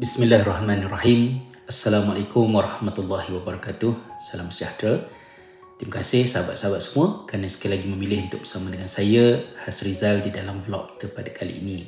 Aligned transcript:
Bismillahirrahmanirrahim. 0.00 1.44
Assalamualaikum 1.68 2.48
warahmatullahi 2.48 3.36
wabarakatuh. 3.36 4.16
Salam 4.16 4.48
sejahtera. 4.48 5.04
Terima 5.76 6.00
kasih 6.00 6.24
sahabat-sahabat 6.24 6.80
semua 6.80 7.28
kerana 7.28 7.44
sekali 7.52 7.76
lagi 7.76 7.84
memilih 7.92 8.24
untuk 8.24 8.48
bersama 8.48 8.72
dengan 8.72 8.88
saya 8.88 9.44
Hasrizal 9.60 10.24
di 10.24 10.32
dalam 10.32 10.64
vlog 10.64 10.96
kita 10.96 11.12
pada 11.12 11.28
kali 11.36 11.52
ini. 11.52 11.84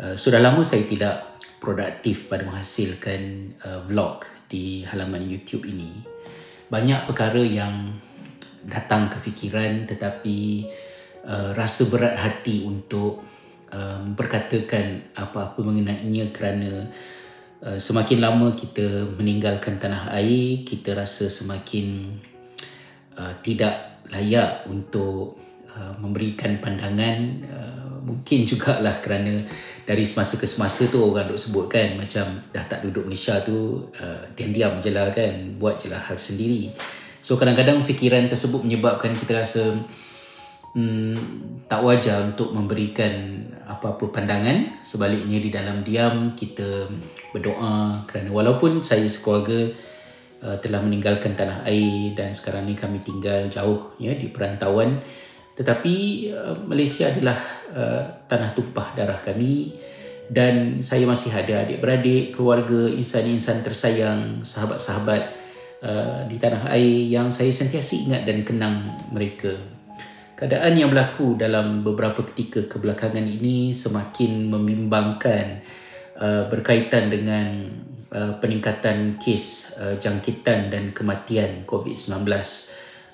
Uh, 0.00 0.16
sudah 0.16 0.40
lama 0.40 0.64
saya 0.64 0.80
tidak 0.88 1.44
produktif 1.60 2.32
pada 2.32 2.40
menghasilkan 2.48 3.52
uh, 3.68 3.84
vlog 3.84 4.24
di 4.48 4.88
halaman 4.88 5.20
YouTube 5.20 5.68
ini. 5.68 6.00
Banyak 6.72 7.04
perkara 7.04 7.44
yang 7.44 8.00
datang 8.64 9.12
ke 9.12 9.20
fikiran 9.20 9.84
tetapi 9.84 10.64
uh, 11.28 11.52
rasa 11.52 11.84
berat 11.92 12.16
hati 12.16 12.64
untuk 12.64 13.20
um, 13.74 14.14
berkatakan 14.14 15.14
apa-apa 15.14 15.58
mengenainya 15.62 16.30
kerana 16.34 16.86
uh, 17.64 17.78
semakin 17.78 18.18
lama 18.22 18.54
kita 18.54 19.16
meninggalkan 19.16 19.78
tanah 19.78 20.10
air 20.14 20.62
kita 20.66 20.94
rasa 20.94 21.30
semakin 21.30 22.18
uh, 23.18 23.34
tidak 23.42 24.02
layak 24.10 24.66
untuk 24.66 25.38
uh, 25.74 25.94
memberikan 26.02 26.58
pandangan 26.58 27.18
uh, 27.46 27.96
mungkin 28.02 28.42
jugalah 28.48 28.98
kerana 28.98 29.42
dari 29.90 30.06
semasa 30.06 30.38
ke 30.38 30.46
semasa 30.46 30.86
tu 30.86 31.02
orang 31.02 31.26
duk 31.26 31.40
sebut 31.40 31.66
kan 31.66 31.98
macam 31.98 32.46
dah 32.54 32.62
tak 32.62 32.86
duduk 32.86 33.10
Malaysia 33.10 33.42
tu 33.42 33.90
uh, 33.90 34.22
diam-diam 34.38 34.78
je 34.78 34.94
lah 34.94 35.10
kan 35.10 35.58
buat 35.58 35.82
je 35.82 35.90
lah 35.90 35.98
hal 35.98 36.14
sendiri. 36.14 36.70
So 37.20 37.36
kadang-kadang 37.36 37.82
fikiran 37.84 38.30
tersebut 38.30 38.64
menyebabkan 38.64 39.12
kita 39.12 39.42
rasa 39.42 39.76
hmm, 40.74 41.66
tak 41.66 41.82
wajar 41.82 42.26
untuk 42.26 42.54
memberikan 42.54 43.46
apa-apa 43.70 44.10
pandangan. 44.10 44.82
Sebaliknya 44.82 45.38
di 45.38 45.50
dalam 45.50 45.86
diam 45.86 46.34
kita 46.34 46.90
berdoa. 47.30 48.02
Kerana 48.06 48.30
walaupun 48.34 48.82
saya 48.82 49.06
sekeluarga 49.06 49.70
uh, 50.42 50.56
telah 50.58 50.82
meninggalkan 50.82 51.38
tanah 51.38 51.62
air 51.66 52.14
dan 52.18 52.34
sekarang 52.34 52.66
ni 52.66 52.74
kami 52.74 53.02
tinggal 53.06 53.46
jauh 53.46 53.94
ya 54.02 54.14
di 54.14 54.30
perantauan. 54.30 54.98
Tetapi 55.54 55.94
uh, 56.34 56.54
Malaysia 56.66 57.10
adalah 57.10 57.38
uh, 57.70 58.02
tanah 58.26 58.50
tumpah 58.54 58.94
darah 58.98 59.18
kami. 59.22 59.74
Dan 60.30 60.78
saya 60.78 61.10
masih 61.10 61.34
ada 61.34 61.66
adik-beradik, 61.66 62.30
keluarga, 62.38 62.86
insan-insan 62.86 63.66
tersayang, 63.66 64.46
sahabat-sahabat 64.46 65.22
uh, 65.82 66.22
di 66.30 66.38
tanah 66.38 66.70
air 66.70 67.10
yang 67.10 67.34
saya 67.34 67.50
sentiasa 67.50 68.06
ingat 68.06 68.22
dan 68.22 68.46
kenang 68.46 68.78
mereka 69.10 69.58
keadaan 70.40 70.72
yang 70.72 70.88
berlaku 70.88 71.36
dalam 71.36 71.84
beberapa 71.84 72.24
ketika 72.32 72.64
kebelakangan 72.64 73.20
ini 73.20 73.76
semakin 73.76 74.48
membimbangkan 74.48 75.60
uh, 76.16 76.48
berkaitan 76.48 77.12
dengan 77.12 77.68
uh, 78.08 78.40
peningkatan 78.40 79.20
kes 79.20 79.76
uh, 79.84 80.00
jangkitan 80.00 80.72
dan 80.72 80.96
kematian 80.96 81.68
COVID-19. 81.68 82.24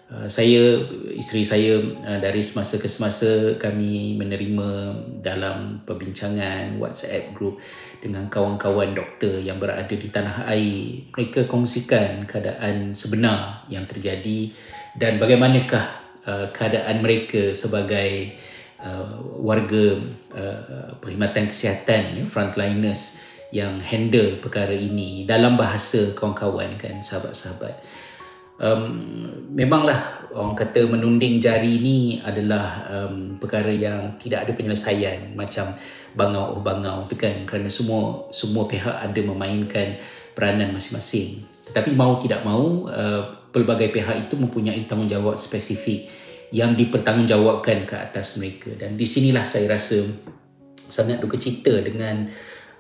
Uh, 0.06 0.30
saya, 0.30 0.86
isteri 1.18 1.42
saya 1.42 1.82
uh, 1.82 2.22
dari 2.22 2.46
semasa 2.46 2.78
ke 2.78 2.86
semasa 2.86 3.58
kami 3.58 4.14
menerima 4.14 4.94
dalam 5.18 5.82
perbincangan 5.82 6.78
WhatsApp 6.78 7.34
group 7.34 7.58
dengan 7.98 8.30
kawan-kawan 8.30 8.94
doktor 8.94 9.42
yang 9.42 9.58
berada 9.58 9.90
di 9.90 10.14
tanah 10.14 10.46
air. 10.46 11.10
Mereka 11.10 11.50
kongsikan 11.50 12.22
keadaan 12.22 12.94
sebenar 12.94 13.66
yang 13.66 13.82
terjadi 13.90 14.54
dan 14.94 15.18
bagaimanakah 15.18 16.05
Uh, 16.26 16.50
keadaan 16.50 17.06
mereka 17.06 17.54
sebagai 17.54 18.34
uh, 18.82 19.14
warga 19.38 19.94
uh, 20.34 20.90
perkhidmatan 20.98 21.46
kesihatan 21.46 22.18
ya, 22.18 22.24
frontliners 22.26 23.30
yang 23.54 23.78
handle 23.78 24.42
perkara 24.42 24.74
ini 24.74 25.22
dalam 25.22 25.54
bahasa 25.54 26.18
kawan-kawan 26.18 26.74
kan 26.82 26.98
sahabat-sahabat. 26.98 27.78
Um, 28.58 28.82
memanglah 29.54 30.26
orang 30.34 30.56
kata 30.56 30.88
menunding 30.88 31.38
jari 31.38 31.78
ini 31.78 32.18
adalah 32.24 32.88
um, 32.90 33.38
perkara 33.38 33.70
yang 33.70 34.18
tidak 34.18 34.48
ada 34.48 34.52
penyelesaian 34.56 35.36
macam 35.36 35.76
bangau 36.16 36.56
oh 36.56 36.62
bangau 36.64 37.04
tu 37.04 37.20
kan 37.20 37.44
kerana 37.44 37.68
semua 37.68 38.32
semua 38.32 38.64
pihak 38.64 38.96
ada 38.98 39.20
memainkan 39.22 40.00
peranan 40.34 40.72
masing-masing. 40.72 41.44
Tetapi 41.68 41.92
mau 41.92 42.16
tidak 42.18 42.42
mau 42.42 42.88
uh, 42.88 43.45
pelbagai 43.56 43.88
pihak 43.88 44.28
itu 44.28 44.36
mempunyai 44.36 44.84
tanggungjawab 44.84 45.32
spesifik 45.40 46.12
yang 46.52 46.76
dipertanggungjawabkan 46.76 47.88
ke 47.88 47.96
atas 47.96 48.36
mereka. 48.36 48.76
Dan 48.76 49.00
di 49.00 49.08
sinilah 49.08 49.48
saya 49.48 49.72
rasa 49.72 50.04
sangat 50.76 51.24
duka 51.24 51.40
cita 51.40 51.80
dengan 51.80 52.28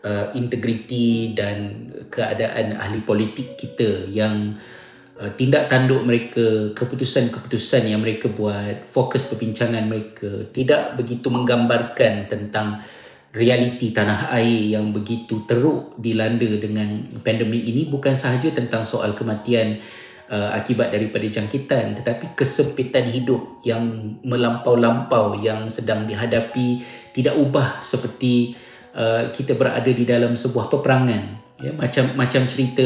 uh, 0.04 0.36
integriti 0.36 1.32
dan 1.32 1.88
keadaan 2.12 2.76
ahli 2.76 3.00
politik 3.02 3.56
kita 3.56 4.06
yang 4.12 4.54
uh, 5.18 5.30
tindak 5.34 5.66
tanduk 5.66 6.04
mereka 6.04 6.70
keputusan-keputusan 6.76 7.90
yang 7.90 8.04
mereka 8.04 8.30
buat 8.30 8.86
fokus 8.86 9.32
perbincangan 9.32 9.88
mereka 9.88 10.52
tidak 10.54 10.94
begitu 10.94 11.26
menggambarkan 11.32 12.30
tentang 12.30 12.84
realiti 13.34 13.92
tanah 13.92 14.32
air 14.32 14.78
yang 14.78 14.94
begitu 14.94 15.44
teruk 15.44 15.98
dilanda 16.00 16.48
dengan 16.56 17.04
pandemik 17.20 17.68
ini 17.68 17.90
bukan 17.90 18.16
sahaja 18.16 18.48
tentang 18.54 18.86
soal 18.86 19.12
kematian 19.12 19.82
uh, 20.30 20.50
akibat 20.54 20.90
daripada 20.92 21.26
jangkitan. 21.26 21.98
Tetapi 22.02 22.34
kesempitan 22.38 23.06
hidup 23.10 23.62
yang 23.66 24.16
melampau-lampau 24.22 25.38
yang 25.40 25.70
sedang 25.70 26.06
dihadapi 26.06 26.82
tidak 27.14 27.34
ubah 27.38 27.80
seperti 27.80 28.54
uh, 28.94 29.30
kita 29.32 29.56
berada 29.56 29.88
di 29.88 30.04
dalam 30.04 30.34
sebuah 30.34 30.70
peperangan. 30.70 31.24
Ya 31.56 31.72
macam 31.72 32.04
macam 32.20 32.44
cerita 32.44 32.84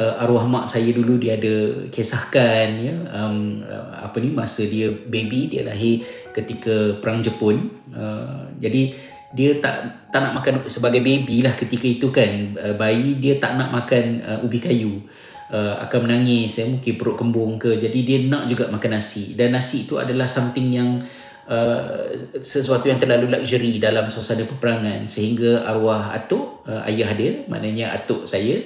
uh, 0.00 0.22
arwah 0.24 0.48
mak 0.48 0.64
saya 0.70 0.88
dulu 0.96 1.20
dia 1.20 1.36
ada 1.36 1.84
kisahkan 1.92 2.68
ya 2.80 2.94
um, 3.12 3.60
uh, 3.68 4.00
apa 4.00 4.16
ni 4.24 4.32
masa 4.32 4.64
dia 4.64 4.88
baby 4.88 5.52
dia 5.52 5.68
lahir 5.68 6.00
ketika 6.32 6.96
perang 7.02 7.20
Jepun. 7.20 7.68
Uh, 7.92 8.48
jadi 8.56 8.96
dia 9.28 9.60
tak 9.60 10.08
tak 10.08 10.24
nak 10.24 10.40
makan 10.40 10.64
sebagai 10.72 11.04
baby 11.04 11.44
lah 11.44 11.52
ketika 11.52 11.84
itu 11.84 12.08
kan. 12.08 12.56
Uh, 12.56 12.74
bayi 12.80 13.20
dia 13.20 13.36
tak 13.36 13.60
nak 13.60 13.68
makan 13.68 14.24
uh, 14.24 14.46
ubi 14.46 14.56
kayu. 14.56 15.04
uh, 15.04 15.27
akan 15.56 15.98
menangis 16.04 16.60
ya 16.60 16.68
mungkin 16.68 16.94
perut 17.00 17.16
kembung 17.16 17.56
ke. 17.56 17.80
Jadi 17.80 17.98
dia 18.04 18.18
nak 18.28 18.44
juga 18.44 18.68
makan 18.68 19.00
nasi. 19.00 19.32
Dan 19.32 19.56
nasi 19.56 19.88
itu 19.88 19.96
adalah 19.96 20.28
something 20.28 20.68
yang 20.68 21.00
uh, 21.48 22.12
sesuatu 22.36 22.86
yang 22.86 23.00
terlalu 23.00 23.32
luxury 23.32 23.80
dalam 23.80 24.12
suasana 24.12 24.44
peperangan. 24.44 25.08
Sehingga 25.08 25.64
arwah 25.64 26.12
atuk 26.12 26.68
uh, 26.68 26.84
ayah 26.84 27.10
dia 27.16 27.48
maknanya 27.48 27.96
atuk 27.96 28.28
saya 28.28 28.60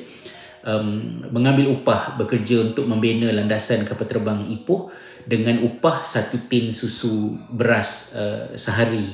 um, 0.66 1.22
mengambil 1.31 1.70
upah 1.70 2.19
bekerja 2.19 2.72
untuk 2.72 2.91
membina 2.91 3.31
landasan 3.31 3.87
kapal 3.87 4.06
terbang 4.10 4.47
Ipoh 4.50 4.91
dengan 5.22 5.62
upah 5.62 6.03
satu 6.03 6.50
tin 6.50 6.75
susu 6.75 7.38
beras 7.50 8.19
uh, 8.19 8.50
sehari. 8.59 9.06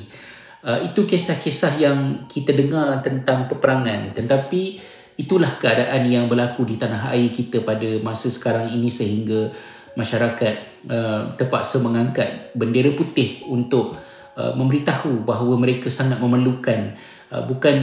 Uh, 0.59 0.89
itu 0.91 1.07
kisah-kisah 1.07 1.79
yang 1.79 2.27
kita 2.27 2.51
dengar 2.51 2.99
tentang 2.99 3.47
peperangan. 3.47 4.11
Tetapi 4.11 4.88
itulah 5.19 5.59
keadaan 5.59 6.07
yang 6.07 6.31
berlaku 6.31 6.63
di 6.63 6.79
tanah 6.79 7.11
air 7.11 7.27
kita 7.27 7.67
pada 7.67 7.99
masa 7.99 8.31
sekarang 8.31 8.71
ini 8.71 8.87
sehingga 8.87 9.51
masyarakat 9.99 10.55
uh, 10.87 11.35
terpaksa 11.35 11.83
mengangkat 11.83 12.55
bendera 12.55 12.87
putih 12.95 13.43
untuk 13.51 13.99
uh, 14.39 14.55
memberitahu 14.55 15.27
bahawa 15.27 15.59
mereka 15.59 15.91
sangat 15.91 16.23
memerlukan 16.23 16.95
uh, 17.35 17.43
bukan 17.43 17.75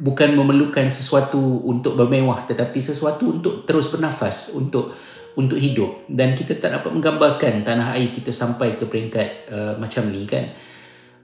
bukan 0.00 0.32
memerlukan 0.32 0.88
sesuatu 0.88 1.60
untuk 1.68 2.00
bermewah 2.00 2.48
tetapi 2.48 2.80
sesuatu 2.80 3.28
untuk 3.28 3.68
terus 3.68 3.92
bernafas 3.92 4.56
untuk 4.56 4.96
untuk 5.34 5.58
hidup. 5.58 6.06
Dan 6.06 6.32
kita 6.32 6.56
tak 6.62 6.80
dapat 6.80 6.90
menggambarkan 6.94 7.66
tanah 7.66 7.98
air 7.98 8.10
kita 8.14 8.30
sampai 8.30 8.78
ke 8.78 8.86
peringkat 8.86 9.50
uh, 9.50 9.72
macam 9.76 10.08
ni 10.08 10.24
kan. 10.24 10.46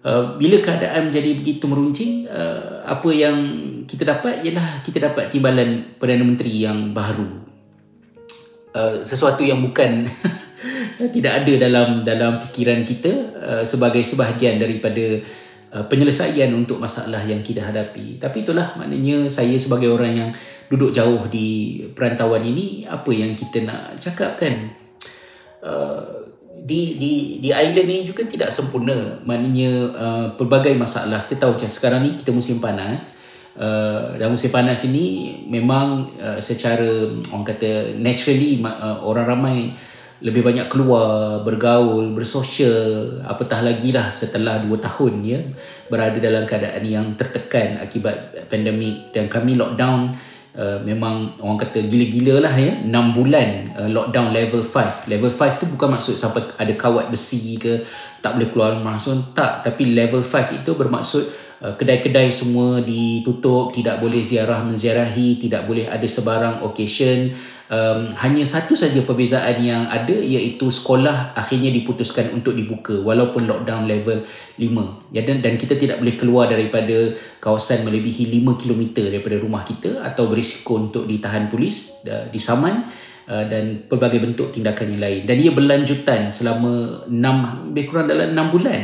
Uh, 0.00 0.34
bila 0.40 0.58
keadaan 0.64 1.12
menjadi 1.12 1.36
begitu 1.36 1.68
meruncing 1.68 2.24
uh, 2.26 2.82
apa 2.88 3.10
yang 3.12 3.36
kita 3.86 4.04
dapat 4.04 4.42
ialah 4.44 4.80
kita 4.82 5.10
dapat 5.10 5.30
timbalan 5.30 5.96
Perdana 5.96 6.24
Menteri 6.24 6.64
yang 6.64 6.92
baru. 6.96 7.48
Uh, 8.70 9.02
sesuatu 9.02 9.42
yang 9.42 9.58
bukan 9.58 10.06
tidak 11.14 11.42
ada 11.42 11.52
dalam 11.66 12.06
dalam 12.06 12.38
fikiran 12.38 12.86
kita 12.86 13.12
uh, 13.34 13.64
sebagai 13.66 13.98
sebahagian 14.04 14.62
daripada 14.62 15.18
uh, 15.74 15.84
penyelesaian 15.90 16.50
untuk 16.54 16.78
masalah 16.78 17.22
yang 17.26 17.42
kita 17.42 17.64
hadapi. 17.64 18.20
Tapi 18.20 18.46
itulah 18.46 18.76
maknanya 18.78 19.26
saya 19.26 19.56
sebagai 19.58 19.90
orang 19.90 20.12
yang 20.14 20.30
duduk 20.70 20.94
jauh 20.94 21.26
di 21.26 21.82
perantauan 21.98 22.46
ini 22.46 22.86
apa 22.86 23.10
yang 23.10 23.34
kita 23.34 23.66
nak 23.66 23.98
cakap 23.98 24.38
kan 24.38 24.70
uh, 25.66 26.30
di 26.60 26.94
di 27.00 27.12
di 27.42 27.50
island 27.50 27.88
ini 27.90 28.02
juga 28.06 28.22
tidak 28.28 28.54
sempurna. 28.54 29.18
Maknanya 29.26 29.70
uh, 29.90 30.26
pelbagai 30.38 30.76
masalah. 30.78 31.26
Kita 31.26 31.48
tahu 31.48 31.58
macam 31.58 31.70
sekarang 31.70 32.00
ni 32.06 32.10
kita 32.20 32.30
musim 32.30 32.62
panas 32.62 33.29
uh, 33.58 34.14
dan 34.14 34.28
musim 34.30 34.52
panas 34.52 34.86
ini 34.86 35.40
memang 35.48 36.06
uh, 36.20 36.38
secara 36.38 36.86
orang 37.34 37.46
kata 37.46 37.96
naturally 37.98 38.60
uh, 38.62 39.02
orang 39.02 39.26
ramai 39.26 39.58
lebih 40.20 40.44
banyak 40.44 40.68
keluar, 40.68 41.40
bergaul, 41.40 42.12
bersosial, 42.12 43.24
apatah 43.24 43.64
lagi 43.64 43.88
lah 43.88 44.12
setelah 44.12 44.60
2 44.60 44.68
tahun 44.76 45.14
ya 45.24 45.40
berada 45.88 46.20
dalam 46.20 46.44
keadaan 46.44 46.84
yang 46.84 47.06
tertekan 47.16 47.80
akibat 47.80 48.48
pandemik. 48.52 49.16
Dan 49.16 49.32
kami 49.32 49.56
lockdown 49.56 50.12
uh, 50.60 50.78
memang 50.84 51.40
orang 51.40 51.64
kata 51.64 51.88
gila-gila 51.88 52.44
lah 52.44 52.52
ya 52.52 52.84
6 52.84 53.16
bulan 53.16 53.48
uh, 53.80 53.88
lockdown 53.88 54.28
level 54.36 54.60
5 54.60 55.08
level 55.08 55.32
5 55.32 55.60
tu 55.60 55.64
bukan 55.72 55.88
maksud 55.96 56.12
sampai 56.12 56.44
ada 56.60 56.72
kawat 56.76 57.08
besi 57.08 57.56
ke 57.56 57.80
tak 58.20 58.36
boleh 58.36 58.48
keluar 58.52 58.76
rumah. 58.76 59.00
So, 59.00 59.16
tak 59.32 59.64
tapi 59.64 59.96
level 59.96 60.20
5 60.20 60.60
itu 60.60 60.76
bermaksud 60.76 61.49
kedai-kedai 61.60 62.32
semua 62.32 62.80
ditutup 62.80 63.76
tidak 63.76 64.00
boleh 64.00 64.24
ziarah 64.24 64.64
menziarahi 64.64 65.36
tidak 65.44 65.68
boleh 65.68 65.92
ada 65.92 66.08
sebarang 66.08 66.64
occasion. 66.64 67.36
Um, 67.70 68.10
hanya 68.18 68.42
satu 68.42 68.74
saja 68.74 68.98
perbezaan 69.06 69.62
yang 69.62 69.86
ada 69.86 70.10
iaitu 70.10 70.66
sekolah 70.72 71.38
akhirnya 71.38 71.70
diputuskan 71.70 72.34
untuk 72.34 72.58
dibuka 72.58 72.98
walaupun 72.98 73.46
lockdown 73.46 73.86
level 73.86 74.26
5 74.58 75.14
dan, 75.14 75.38
dan 75.38 75.54
kita 75.54 75.78
tidak 75.78 76.02
boleh 76.02 76.18
keluar 76.18 76.50
daripada 76.50 77.14
kawasan 77.38 77.86
melebihi 77.86 78.42
5 78.42 78.58
km 78.58 79.06
daripada 79.06 79.38
rumah 79.38 79.62
kita 79.62 80.02
atau 80.02 80.26
berisiko 80.26 80.82
untuk 80.82 81.06
ditahan 81.06 81.46
polis 81.46 82.02
uh, 82.10 82.26
disaman 82.34 82.90
uh, 83.30 83.44
dan 83.46 83.86
pelbagai 83.86 84.18
bentuk 84.18 84.50
tindakan 84.50 84.96
yang 84.96 85.02
lain. 85.06 85.20
Dan 85.30 85.36
ia 85.38 85.52
berlanjutan 85.54 86.26
selama 86.32 87.06
6 87.06 87.70
lebih 87.70 87.84
kurang 87.86 88.10
dalam 88.10 88.34
6 88.34 88.50
bulan 88.50 88.80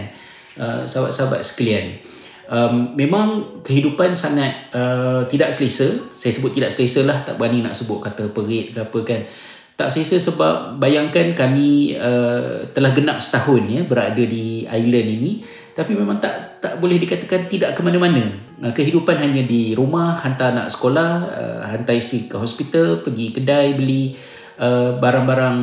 uh, 0.63 0.87
sahabat-sahabat 0.87 1.43
sekalian 1.43 2.16
um, 2.51 2.95
memang 2.95 3.61
kehidupan 3.63 4.15
sangat 4.15 4.71
uh, 4.75 5.27
tidak 5.31 5.51
selesa. 5.53 5.87
Saya 6.15 6.33
sebut 6.33 6.55
tidak 6.55 6.71
selesa 6.73 7.07
lah 7.07 7.19
tak 7.23 7.39
berani 7.39 7.63
nak 7.63 7.75
sebut 7.75 8.03
kata 8.03 8.31
perit 8.31 8.75
ke 8.75 8.81
apa 8.83 8.99
kan. 9.07 9.23
Tak 9.77 9.93
selesa 9.93 10.17
sebab 10.33 10.81
bayangkan 10.81 11.37
kami 11.37 11.95
uh, 12.01 12.65
telah 12.73 12.97
genap 12.97 13.21
setahun 13.21 13.63
ya 13.69 13.83
berada 13.85 14.23
di 14.23 14.65
island 14.65 15.09
ini. 15.21 15.33
Tapi 15.77 15.93
memang 15.93 16.17
tak 16.17 16.65
tak 16.65 16.81
boleh 16.81 16.97
dikatakan 16.97 17.53
tidak 17.53 17.77
ke 17.77 17.85
mana-mana. 17.85 18.25
Uh, 18.57 18.73
kehidupan 18.73 19.21
hanya 19.21 19.45
di 19.45 19.77
rumah 19.77 20.17
hantar 20.25 20.57
anak 20.57 20.73
sekolah 20.73 21.11
uh, 21.29 21.61
hantar 21.69 21.93
isteri 21.93 22.25
ke 22.25 22.41
hospital 22.41 23.05
pergi 23.05 23.37
kedai 23.37 23.77
beli 23.77 24.17
uh, 24.57 24.97
barang-barang 24.97 25.59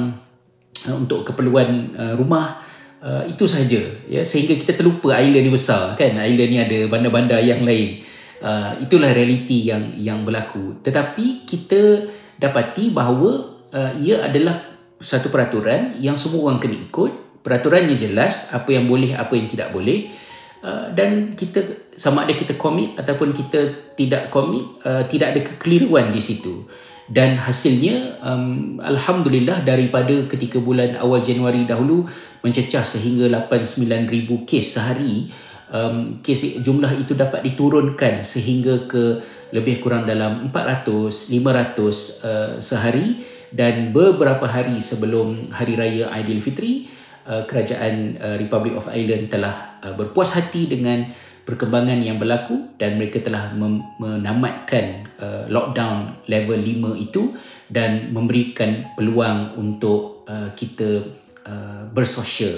uh, 0.86 0.96
untuk 1.02 1.26
keperluan 1.26 1.98
uh, 1.98 2.14
rumah 2.14 2.62
uh, 3.04 3.24
itu 3.28 3.44
saja 3.46 3.84
ya. 4.08 4.24
Sehingga 4.24 4.56
kita 4.56 4.80
terlupa 4.80 5.20
island 5.20 5.44
ni 5.44 5.52
besar 5.52 5.94
kan? 6.00 6.16
Island 6.16 6.50
ni 6.50 6.60
ada 6.64 6.80
bandar-bandar 6.88 7.44
yang 7.44 7.68
lain. 7.68 8.00
Uh, 8.44 8.76
itulah 8.80 9.12
realiti 9.12 9.68
yang 9.68 9.96
yang 10.00 10.24
berlaku. 10.24 10.80
Tetapi 10.84 11.48
kita 11.48 12.08
dapati 12.40 12.92
bahawa 12.92 13.32
uh, 13.72 13.92
ia 14.00 14.24
adalah 14.24 14.56
satu 15.04 15.28
peraturan 15.28 16.00
yang 16.00 16.16
semua 16.16 16.52
orang 16.52 16.64
kena 16.64 16.80
ikut. 16.80 17.44
Peraturannya 17.44 17.96
jelas 18.00 18.56
apa 18.56 18.72
yang 18.72 18.88
boleh 18.88 19.20
apa 19.20 19.36
yang 19.36 19.52
tidak 19.52 19.76
boleh. 19.76 20.08
Uh, 20.64 20.88
dan 20.96 21.36
kita 21.36 21.60
sama 22.00 22.24
ada 22.24 22.32
kita 22.32 22.56
komit 22.56 22.96
ataupun 22.96 23.36
kita 23.36 23.92
tidak 24.00 24.32
komit 24.32 24.64
uh, 24.88 25.04
tidak 25.12 25.36
ada 25.36 25.42
kekeliruan 25.44 26.16
di 26.16 26.24
situ. 26.24 26.64
Dan 27.04 27.36
hasilnya 27.36 28.24
um, 28.24 28.80
alhamdulillah 28.80 29.68
daripada 29.68 30.24
ketika 30.24 30.56
bulan 30.64 30.96
awal 30.96 31.20
Januari 31.20 31.68
dahulu 31.68 32.08
mencecah 32.44 32.84
sehingga 32.84 33.32
89,000 33.32 34.44
kes 34.44 34.66
sehari 34.78 35.32
um, 35.72 36.20
kes 36.20 36.62
jumlah 36.62 36.92
itu 37.00 37.16
dapat 37.16 37.42
diturunkan 37.48 38.22
sehingga 38.22 38.86
ke 38.86 39.24
lebih 39.56 39.80
kurang 39.80 40.04
dalam 40.04 40.52
400 40.52 41.32
500 41.32 41.80
uh, 41.80 42.52
sehari 42.60 43.24
dan 43.54 43.94
beberapa 43.94 44.44
hari 44.50 44.82
sebelum 44.82 45.54
hari 45.54 45.78
raya 45.78 46.10
Aidilfitri 46.12 46.90
uh, 47.30 47.46
kerajaan 47.46 48.18
uh, 48.18 48.36
Republic 48.36 48.76
of 48.76 48.90
Ireland 48.90 49.30
telah 49.30 49.80
uh, 49.80 49.94
berpuas 49.94 50.36
hati 50.36 50.68
dengan 50.68 51.06
perkembangan 51.44 52.00
yang 52.00 52.18
berlaku 52.18 52.76
dan 52.80 52.96
mereka 52.98 53.20
telah 53.20 53.52
mem- 53.54 53.84
menamatkan 54.00 55.06
uh, 55.20 55.44
lockdown 55.52 56.26
level 56.26 56.60
5 56.60 56.98
itu 57.04 57.36
dan 57.70 58.10
memberikan 58.10 58.96
peluang 58.96 59.60
untuk 59.60 60.26
uh, 60.26 60.50
kita 60.56 61.23
Uh, 61.44 61.84
bersosial. 61.92 62.56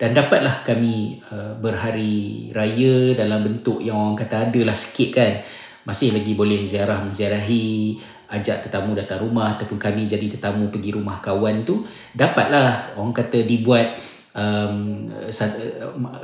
Dan 0.00 0.16
dapatlah 0.16 0.64
kami 0.64 1.20
uh, 1.28 1.52
berhari 1.60 2.48
raya 2.56 3.12
dalam 3.12 3.44
bentuk 3.44 3.84
yang 3.84 3.92
orang 3.92 4.16
kata 4.16 4.48
ada 4.48 4.60
lah 4.64 4.72
sikit 4.72 5.20
kan. 5.20 5.44
Masih 5.84 6.16
lagi 6.16 6.32
boleh 6.32 6.64
ziarah 6.64 7.04
menziarahi 7.04 8.00
ajak 8.32 8.64
tetamu 8.64 8.96
datang 8.96 9.20
rumah 9.20 9.52
ataupun 9.52 9.76
kami 9.76 10.08
jadi 10.08 10.32
tetamu 10.32 10.72
pergi 10.72 10.96
rumah 10.96 11.20
kawan 11.20 11.60
tu 11.68 11.84
dapatlah 12.16 12.96
orang 12.96 13.12
kata 13.12 13.44
dibuat 13.44 14.00
um, 14.32 15.12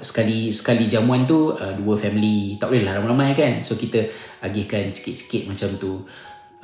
sekali 0.00 0.48
sekali 0.48 0.88
jamuan 0.88 1.28
tu 1.28 1.52
uh, 1.52 1.76
dua 1.76 2.00
family. 2.00 2.56
Tak 2.56 2.72
boleh 2.72 2.88
lah 2.88 2.96
ramai-ramai 2.96 3.36
kan. 3.36 3.60
So 3.60 3.76
kita 3.76 4.00
agihkan 4.40 4.88
sikit-sikit 4.88 5.44
macam 5.44 5.76
tu. 5.76 6.08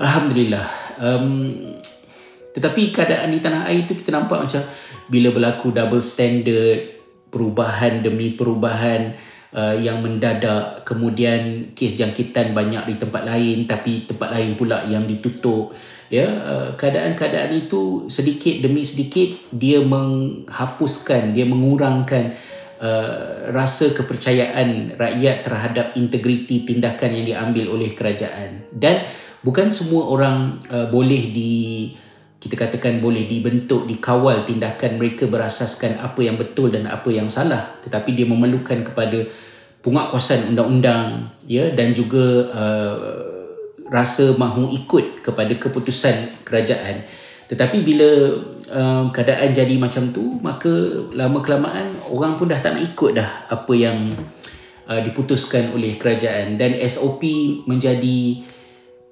Alhamdulillah. 0.00 0.66
Um, 0.96 1.52
tetapi 2.54 2.94
keadaan 2.94 3.34
di 3.34 3.42
tanah 3.42 3.68
air 3.68 3.84
tu 3.84 3.98
kita 3.98 4.14
nampak 4.14 4.46
macam 4.46 4.62
bila 5.08 5.34
berlaku 5.34 5.74
double 5.74 6.04
standard, 6.04 6.94
perubahan 7.34 8.00
demi 8.00 8.38
perubahan 8.38 9.18
uh, 9.50 9.74
yang 9.74 9.98
mendadak, 9.98 10.86
kemudian 10.86 11.74
kes 11.74 11.98
jangkitan 11.98 12.54
banyak 12.54 12.86
di 12.86 12.94
tempat 12.94 13.26
lain 13.26 13.66
tapi 13.66 14.06
tempat 14.06 14.30
lain 14.30 14.54
pula 14.54 14.86
yang 14.86 15.02
ditutup. 15.06 15.74
Ya, 16.12 16.30
uh, 16.30 16.68
keadaan-keadaan 16.78 17.66
itu 17.66 18.06
sedikit 18.06 18.62
demi 18.62 18.86
sedikit 18.86 19.34
dia 19.50 19.82
menghapuskan, 19.82 21.34
dia 21.34 21.48
mengurangkan 21.48 22.38
uh, 22.78 23.50
rasa 23.50 23.90
kepercayaan 23.96 24.94
rakyat 24.94 25.42
terhadap 25.42 25.86
integriti 25.98 26.62
tindakan 26.62 27.18
yang 27.18 27.24
diambil 27.26 27.74
oleh 27.74 27.96
kerajaan. 27.98 28.68
Dan 28.70 29.02
bukan 29.42 29.74
semua 29.74 30.06
orang 30.06 30.60
uh, 30.70 30.86
boleh 30.86 31.34
di 31.34 31.54
kita 32.44 32.60
katakan 32.60 33.00
boleh 33.00 33.24
dibentuk 33.24 33.88
dikawal 33.88 34.44
tindakan 34.44 35.00
mereka 35.00 35.24
berasaskan 35.24 35.96
apa 36.04 36.20
yang 36.20 36.36
betul 36.36 36.68
dan 36.68 36.84
apa 36.84 37.08
yang 37.08 37.32
salah. 37.32 37.80
Tetapi 37.80 38.12
dia 38.12 38.28
memerlukan 38.28 38.84
kepada 38.84 39.24
penguatkuasaan 39.80 40.52
undang-undang 40.52 41.32
ya 41.48 41.72
dan 41.72 41.96
juga 41.96 42.52
uh, 42.52 42.96
rasa 43.88 44.36
mahu 44.36 44.76
ikut 44.76 45.24
kepada 45.24 45.56
keputusan 45.56 46.44
kerajaan. 46.44 47.00
Tetapi 47.48 47.80
bila 47.80 48.36
uh, 48.76 49.08
keadaan 49.08 49.48
jadi 49.48 49.80
macam 49.80 50.12
tu 50.12 50.36
maka 50.44 50.68
lama 51.16 51.40
kelamaan 51.40 51.96
orang 52.12 52.36
pun 52.36 52.52
dah 52.52 52.60
tak 52.60 52.76
nak 52.76 52.84
ikut 52.92 53.24
dah 53.24 53.48
apa 53.48 53.72
yang 53.72 54.12
uh, 54.84 55.00
diputuskan 55.00 55.72
oleh 55.72 55.96
kerajaan. 55.96 56.60
Dan 56.60 56.76
SOP 56.84 57.24
menjadi 57.64 58.44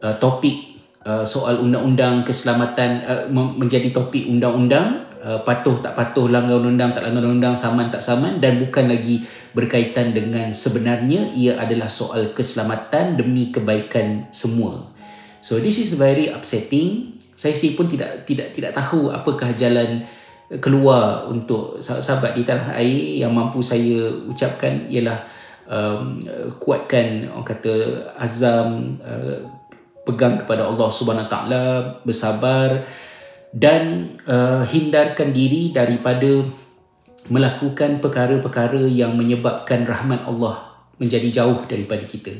uh, 0.05 0.20
topik 0.20 0.72
Uh, 1.02 1.26
soal 1.26 1.58
undang-undang 1.58 2.23
keselamatan 2.23 3.02
uh, 3.02 3.26
menjadi 3.35 3.90
topik 3.90 4.23
undang-undang 4.30 5.02
uh, 5.18 5.42
patuh 5.42 5.82
tak 5.82 5.99
patuh 5.99 6.30
langgar 6.30 6.62
undang-undang 6.62 6.94
tak 6.94 7.02
langgar 7.02 7.26
undang-undang 7.26 7.59
saman 7.59 7.90
tak 7.90 8.06
saman 8.06 8.38
dan 8.38 8.62
bukan 8.62 8.87
lagi 8.87 9.26
berkaitan 9.50 10.14
dengan 10.14 10.54
sebenarnya 10.54 11.35
ia 11.35 11.59
adalah 11.59 11.90
soal 11.90 12.30
keselamatan 12.30 13.18
demi 13.18 13.50
kebaikan 13.50 14.30
semua. 14.30 14.94
So 15.42 15.59
this 15.59 15.82
is 15.82 15.99
very 15.99 16.30
upsetting. 16.30 17.18
Saya 17.35 17.50
sendiri 17.50 17.75
pun 17.75 17.90
tidak 17.90 18.23
tidak 18.23 18.54
tidak 18.54 18.71
tahu 18.71 19.11
apakah 19.11 19.50
jalan 19.59 20.06
keluar 20.62 21.26
untuk 21.26 21.82
sahabat-sahabat 21.82 22.38
di 22.38 22.42
tanah 22.47 22.78
air 22.78 23.26
yang 23.26 23.35
mampu 23.35 23.59
saya 23.59 24.06
ucapkan 24.06 24.87
ialah 24.87 25.18
um, 25.66 26.21
kuatkan 26.61 27.26
orang 27.26 27.47
kata 27.47 27.75
azam 28.21 29.00
uh, 29.00 29.62
pegang 30.02 30.38
kepada 30.42 30.66
Allah 30.66 30.88
Subhanahu 30.90 31.30
taala 31.30 31.64
bersabar 32.02 32.82
dan 33.52 34.16
uh, 34.26 34.64
hindarkan 34.66 35.30
diri 35.30 35.71
daripada 35.71 36.42
melakukan 37.30 38.02
perkara-perkara 38.02 38.82
yang 38.90 39.14
menyebabkan 39.14 39.87
rahmat 39.87 40.26
Allah 40.26 40.73
menjadi 40.99 41.42
jauh 41.42 41.62
daripada 41.71 42.02
kita. 42.02 42.35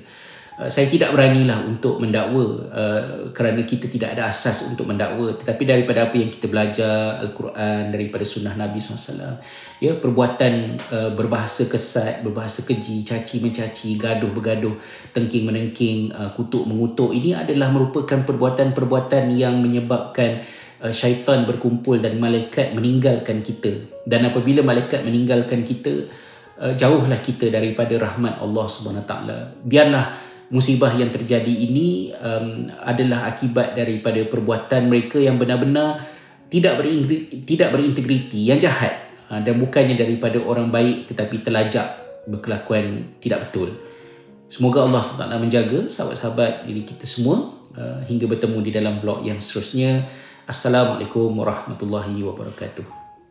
Uh, 0.53 0.69
saya 0.69 0.85
tidak 0.93 1.17
beranilah 1.17 1.65
untuk 1.65 1.97
mendakwa 1.97 2.45
uh, 2.69 3.33
kerana 3.33 3.65
kita 3.65 3.89
tidak 3.89 4.19
ada 4.19 4.29
asas 4.29 4.69
untuk 4.69 4.85
mendakwa. 4.85 5.33
Tetapi 5.33 5.63
daripada 5.65 6.09
apa 6.09 6.17
yang 6.21 6.29
kita 6.29 6.47
belajar 6.53 7.25
Al-Quran 7.25 7.89
daripada 7.89 8.25
sunnah 8.29 8.53
Nabi 8.53 8.77
SAW 8.77 9.41
ya 9.83 9.99
perbuatan 9.99 10.79
uh, 10.95 11.11
berbahasa 11.19 11.67
kesat 11.67 12.23
berbahasa 12.23 12.63
keji 12.63 13.03
caci 13.03 13.43
mencaci 13.43 13.99
gaduh 13.99 14.31
bergaduh 14.31 14.79
tengking 15.11 15.43
menengking 15.43 16.15
uh, 16.15 16.31
kutuk 16.39 16.71
mengutuk 16.71 17.11
ini 17.11 17.35
adalah 17.35 17.67
merupakan 17.75 18.23
perbuatan-perbuatan 18.23 19.35
yang 19.35 19.59
menyebabkan 19.59 20.47
uh, 20.87 20.95
syaitan 20.95 21.43
berkumpul 21.43 21.99
dan 21.99 22.23
malaikat 22.23 22.79
meninggalkan 22.79 23.43
kita. 23.43 23.91
Dan 24.07 24.23
apabila 24.31 24.63
malaikat 24.63 25.03
meninggalkan 25.03 25.67
kita 25.67 26.07
uh, 26.63 26.71
jauhlah 26.79 27.19
kita 27.19 27.51
daripada 27.51 27.99
rahmat 27.99 28.39
Allah 28.39 28.67
Subhanahu 28.71 29.03
taala. 29.03 29.51
Biarlah 29.67 30.32
musibah 30.53 30.93
yang 30.93 31.09
terjadi 31.09 31.49
ini 31.49 32.13
um, 32.21 32.69
adalah 32.85 33.33
akibat 33.33 33.73
daripada 33.73 34.21
perbuatan 34.29 34.93
mereka 34.93 35.17
yang 35.17 35.41
benar-benar 35.41 36.05
tidak 36.53 36.77
berintegriti, 36.77 37.41
tidak 37.49 37.73
berintegriti 37.73 38.53
yang 38.53 38.61
jahat 38.61 38.93
uh, 39.33 39.41
dan 39.41 39.57
bukannya 39.57 39.97
daripada 39.97 40.37
orang 40.45 40.69
baik 40.69 41.09
tetapi 41.09 41.41
telajak 41.41 41.89
berkelakuan 42.29 43.17
tidak 43.25 43.49
betul. 43.49 43.73
Semoga 44.53 44.85
Allah 44.85 45.01
SWT 45.01 45.33
menjaga 45.41 45.89
sahabat-sahabat 45.89 46.69
diri 46.69 46.85
kita 46.85 47.09
semua 47.09 47.57
uh, 47.73 48.05
hingga 48.05 48.29
bertemu 48.29 48.59
di 48.61 48.71
dalam 48.77 49.01
vlog 49.01 49.25
yang 49.25 49.41
seterusnya. 49.41 50.05
Assalamualaikum 50.45 51.33
warahmatullahi 51.33 52.21
wabarakatuh. 52.21 53.02